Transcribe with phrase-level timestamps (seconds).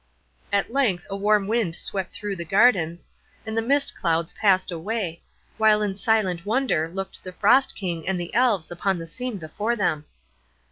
[0.51, 3.07] At length a warm wind swept through the gardens,
[3.45, 5.21] and the mist clouds passed away,
[5.59, 9.75] while in silent wonder looked the Frost King and the Elves upon the scene before
[9.75, 10.05] them.